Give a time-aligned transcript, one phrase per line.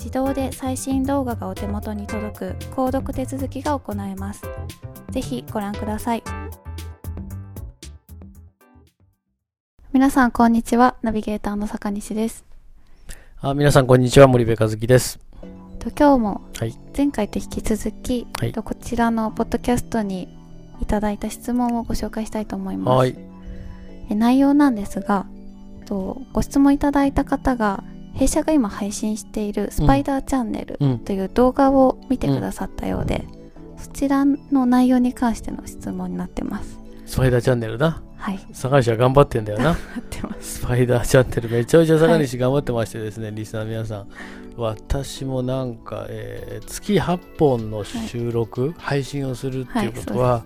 [0.00, 4.42] 自動で最新動画がお手元に届く購読手続きが行えます。
[5.10, 6.22] ぜひご覧ください。
[9.92, 10.96] 皆さんこんにちは。
[11.02, 12.46] ナビゲーターの坂西です。
[13.42, 14.26] あ皆さんこんにちは。
[14.26, 15.20] 森部和樹です。
[15.78, 16.40] と今日も
[16.96, 20.34] 前回と引き続き、はい、とこちらのポッドキャストに
[20.80, 22.96] いただいた質問をご紹介したいと思います。
[22.96, 23.18] はい、
[24.08, 25.26] え内容なんですが、
[25.84, 27.84] とご質問いただいた方が
[28.14, 33.26] 弊社が今配信しているスパイダーチャンネルという動画を見てくださったようで、
[33.78, 36.78] そちらの内容に関しての質問になってます。
[37.06, 38.02] スパイダーチャンネルな？
[38.16, 38.38] はい。
[38.52, 39.76] 坂西は頑張ってんだよな。
[40.40, 44.06] スパイダーチャンネルめちゃめちゃ坂西頑張ってましてですね、はい、リスナーの皆さん。
[44.56, 50.42] 私もなんか、えー、月8本の収録、はい、配信をするっていうことは、はい、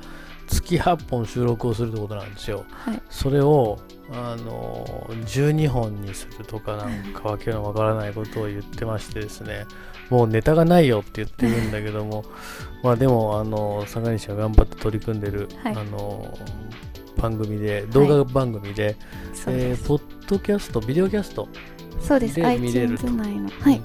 [0.46, 2.64] 月8本収録をするってことなんですよ、
[3.10, 3.78] それを
[4.10, 9.66] あの12本にするとかなんかわけのわからないことを言ってましてですね。
[10.10, 12.26] もうネタがないよって言ってるんだけども
[12.84, 16.36] まあでもあの坂西が頑張って取り組んでる、はい、あの
[17.16, 18.94] 番組で動画番組で、はい、
[19.48, 21.48] えー、ポッドキャストビデオキャスト
[22.00, 22.34] そうです。
[22.34, 23.48] で見れると、内の。
[23.48, 23.80] はい、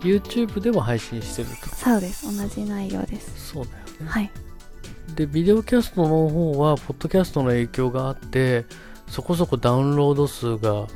[0.00, 1.68] YouTube でも配信してると。
[1.76, 2.24] そうです。
[2.34, 3.52] 同じ内容です。
[3.52, 4.06] そうだよね。
[4.06, 4.30] はい
[5.14, 8.64] でビデオキャストの方はポッドキャストの影響があって
[9.08, 10.86] そこそこダウンロード数が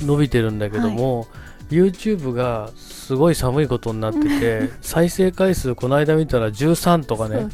[0.00, 1.26] 伸びてるんだけども、は
[1.70, 7.48] い、YouTube がすごい寒いことになってて 再生回数この間見たら13とかね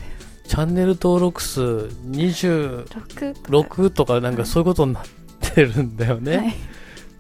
[0.47, 5.05] チャンネル登録数26とかなんかそういうことになっ
[5.41, 6.55] てるんだよね、はい、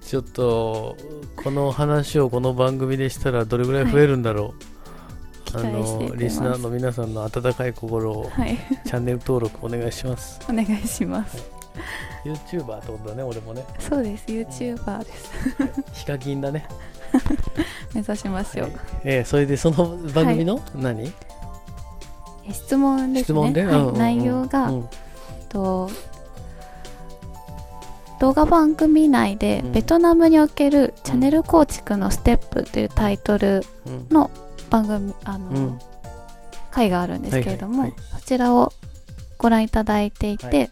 [0.03, 0.97] ちょっと
[1.34, 4.54] この話をこの番組でしたらどれぐらい増えるんだろう、はい、
[5.55, 8.31] あのリスナーの皆さんの温かい心を、
[8.84, 10.41] チャンネル登録お願いします。
[10.51, 11.49] お願いします、
[12.25, 13.65] YouTuber ってことだね俺もね。
[13.79, 14.25] そうです。
[14.27, 15.31] YouTuber です。
[15.93, 16.67] ヒカキンだね。
[17.95, 18.73] 目指しましょう、はい、
[19.05, 21.12] えー、それでその番組の、はい、何？
[22.53, 23.25] 質問ですね。
[23.25, 24.89] 質問で、はい、内容が、うん、
[25.49, 25.91] と
[28.19, 33.63] 動画番組内で、ベトナムにおけるチャンネル構築のステップというタイトル
[34.11, 34.31] の
[34.71, 35.78] 番組、あの、うん、
[36.71, 38.72] 回があるんですけれども、はいはいはい、そちらを
[39.39, 40.71] ご覧いただいていて、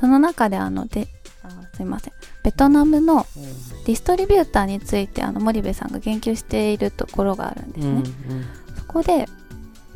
[0.00, 1.08] その中であので
[1.42, 2.12] あすいません。
[2.42, 3.26] ベトナムの
[3.86, 8.04] ディストリビューターについてあの森部さんが言及しているところがあるんですね、うんうん、
[8.76, 9.26] そこで、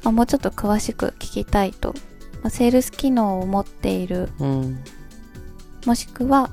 [0.05, 1.93] まあ、もうちょっと詳しく聞きたいと、
[2.43, 4.79] まあ、セールス機能を持っている、うん、
[5.87, 6.51] もしくは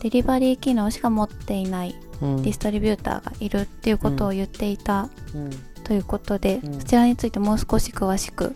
[0.00, 5.08] デリバリー機能しか持っていないディストリビューターがいるっていうことを言っていた、
[5.84, 8.54] ということで、そちらについてもう少し詳しく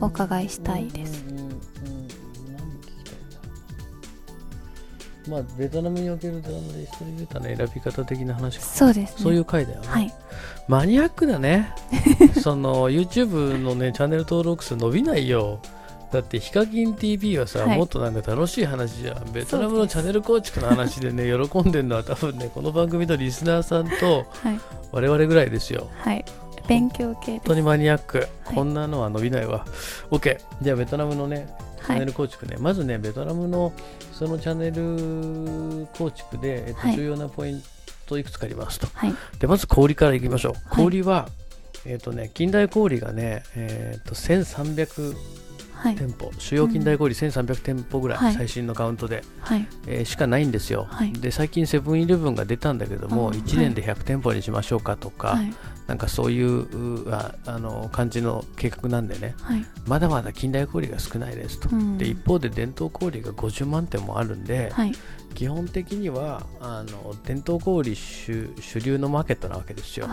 [0.00, 1.24] お伺いしたいです。
[5.28, 9.86] まあ、ベトナムにおけるドラマでストリビューターの選び方的な話そうです、ね、そういう回だよね。
[9.86, 10.12] はい、
[10.66, 11.72] マニアックだね。
[12.42, 15.60] その YouTube のねチャンネル登録数伸びないよ
[16.12, 19.32] だってヒカキン TV はさ、はい、もっとなんか楽しい話じゃん。
[19.32, 24.26] ベトナムのチャンネル構築の話でね 喜んでるのは多分ねこの番組のリスナーさんと
[24.92, 25.88] 我々ぐらいですよ。
[25.96, 26.24] はい。
[26.68, 29.64] 勉強系本当にマニアック、はい、こんなのは伸びないわ。
[30.10, 31.48] OK じゃあベトナムのね
[31.78, 33.72] チャンネル構築ね、はい、まずねベトナムの
[34.12, 37.62] そのチャンネル構築で、えっと、重要なポイン
[38.06, 40.54] トいくつかありますと、はい、でまず氷からいきましょう。
[40.68, 41.30] 氷は、
[41.86, 45.16] えっ、とね近代氷がねえっ、と1300
[45.82, 50.88] 店舗、はい、主要近代小売1300店舗ぐらい、はい、最新のカウントで、はい、えー、しかないんですよ、
[51.20, 55.38] で最近セブンイレブンが出たんだけども、1年で100店舗にしましょうかとか、
[55.86, 59.34] なんかそういうああの感じの計画なんでね、
[59.86, 64.72] まだまだ近代小売が少ないですと、うん、で一方で伝統小売が50万店もあるんで、
[65.34, 70.08] 基本的にはあの伝統小売主主流のマーケットなわけですよ。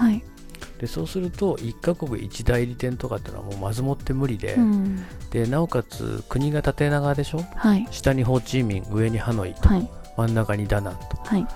[0.80, 11.48] でそうすると1カ国1代理店とかっていうのはもうまずもって無理でうん、でなおかつ国が縦長でしょ、はい、下にホーチミン上にハノイと、はい、真ん中にダナンと、はい、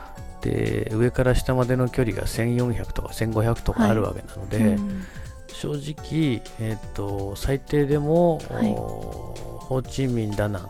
[0.42, 5.06] で上から下までの距離が1400とか1500とかあるわけなので、うん、
[5.48, 10.68] 正直、えーと、最低でも、ホーチミンダナン、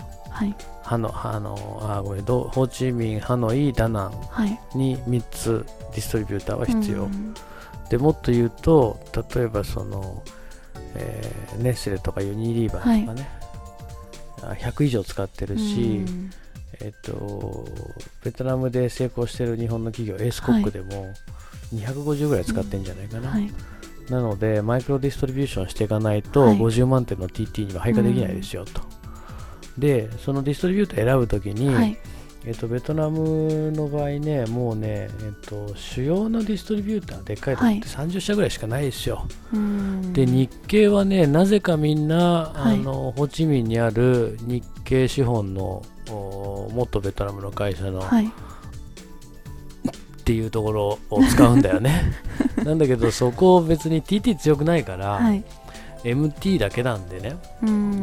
[0.84, 7.04] ハノハノあごめんホーチミンハノイダナンに3つディストリビューターは必要。
[7.04, 7.34] うん
[7.90, 9.00] でもっと言うと
[9.36, 10.24] 例えばその、
[10.96, 13.30] えー、ネスレとかユニリーバーとかね、
[14.42, 16.06] はい、100以上使ってるし、
[16.82, 17.66] えっ、と
[18.24, 21.14] ベトナムで成功してる日本の企業エースコックでも
[21.76, 23.52] 250ぐらい使ってるんじゃないかな、はい、
[24.10, 28.82] なのでマイクロディストリビューションしていかないと、50万点の TT には配下できないですよと、
[29.78, 31.98] でそのディストリビューター選ぶときに、はい
[32.46, 39.16] えっと、ベトナムの場合ね、もうね、えっと、主要なディストリビューター、でっかいとこって30社ぐらいしかないですよ。
[39.16, 39.26] は
[40.10, 45.84] い、で、日系はね、なぜかみんな、はい、あのホーチミンにある日系資本の
[46.74, 48.30] 元ベトナムの会社の、はい、っ
[50.26, 52.12] ていうところを使うんだよね。
[52.66, 55.22] なんだけど、そこ別に TT 強くないから、
[56.04, 57.38] MT だけなんでね、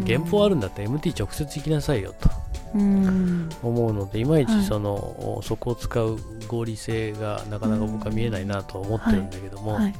[0.06, 2.39] 原稿あるんだったら MT 直接行きなさいよと。
[2.72, 9.94] 思うのでいまいちその、はい、そこを使う合理性がなかなか僕は見えないなと思ってるんだけども、はい、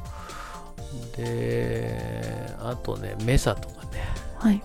[1.17, 4.03] であとねメサとかね、
[4.35, 4.61] はい、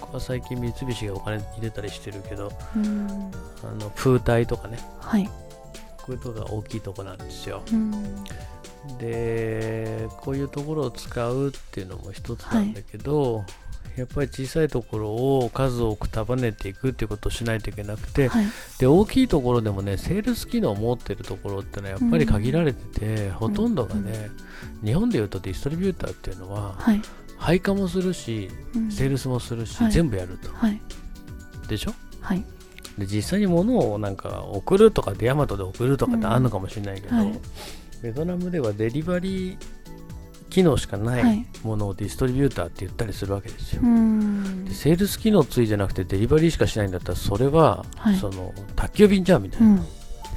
[0.00, 5.32] ここは最近三菱がお金入れたりしてるけどあのプータイとかね、はい、こ
[6.08, 7.62] ういうとこが大きいとこなんですよ。
[8.98, 13.44] でこういうところを使うっていうのも一つなんだけど、
[13.96, 18.46] やっぱり小さいところを数多く束ねていくっていうことをしないといけなくて、はい、
[18.78, 24.30] で大きいところでもねセールス機能を持ってるところってのはやっぱり限られてて、うん、ほとんどがね、
[24.80, 27.02] うん、日本でいうとディストリビューターっていうのは、はい、
[27.36, 28.48] 配下もするし、
[28.90, 30.48] セールスもするし、全部やると、
[31.68, 32.44] でしょ、はい、
[32.96, 37.16] で実際に物をなんか送るとかデヤマトで送るとかってあるのかもしれないけど、
[38.02, 39.56] ベトナムではデリバリー
[40.52, 43.82] 機能しかないものをディストリビューターって言ったりするわけですよ。
[43.82, 49.78] でセールス機能ついてなくてデリバリーしかしないんだったらそれは、はい、その宅急便じゃんみたいな、うん、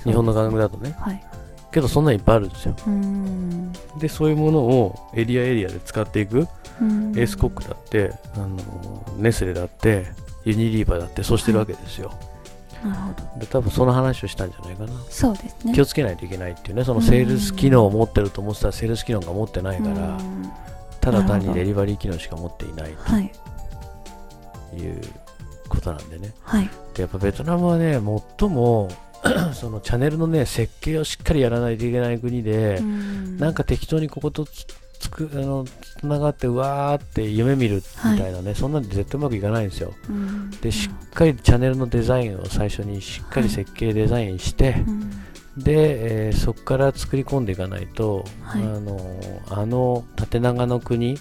[0.03, 1.21] 日本の感覚だとね、はい、
[1.69, 2.75] けどそんなにいっぱいあるんですよ。
[3.99, 8.57] でそういうものをエリアエリアで使っていくエースコックだってあの
[9.17, 10.05] ネスレだって
[10.45, 12.13] ユニリーバーだってそうしてるわけですよ。
[12.89, 13.39] はいなるほど。
[13.39, 14.93] で多分その話をしたんじゃないかな。
[15.09, 15.73] そうですね。
[15.73, 16.83] 気をつけないといけないっていうね。
[16.83, 20.17] そのセールス機能を持ってると思ってたらセールス機能が持ってないから
[21.05, 22.95] ただ単にデリバリー機能しか持っていない
[24.71, 25.01] という
[25.69, 27.93] ことなんでね、はい、でやっぱベトナムはね
[28.39, 28.89] 最も
[29.53, 32.79] そのチャンネルのね設計をしっかりやらないといけない国で
[33.37, 34.47] なんか適当にここと
[35.05, 49.19] つくあのつながってうわーって夢見るみたいなね、はい、そんなんで絶対うまくいかないんですよ、うん、でしっかりチャンネルのデザインを最初にしっかり設計デザインして、はい、で、えー、そこから作り込んでいかないと、はい、あの
[49.49, 51.19] あの縦長の国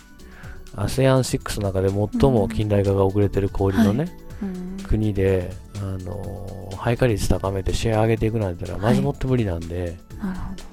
[0.76, 9.96] ASEAN6 の中で最も近代化が遅れてる氷のね、うん、国であの配下率高めてシェア上げていくなんてのはまずもって無理なんで、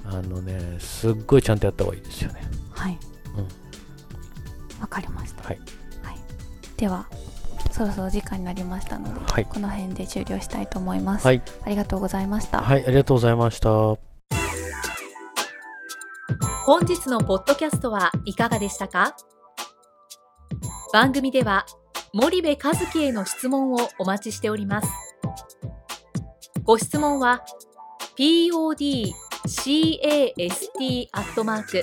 [0.04, 2.98] あのねすっごいちゃんとやった方がいいですよねはい。
[4.80, 5.58] わ、かりました、はい、
[6.02, 6.16] はい、
[6.76, 7.06] では
[7.70, 12.60] そろそろ時間になりましたので、はい、この辺で終了したいと思います、はい、ありがとうございました。
[12.60, 13.70] はいありがとうございました。
[16.64, 19.16] 本日のポッドキャストはいかがでしたか？
[20.92, 21.64] 番組では
[22.12, 24.88] 森部和樹への質問をお待ちしております。
[26.64, 27.44] ご質問は
[28.16, 29.22] podcast
[31.12, 31.82] アットマーク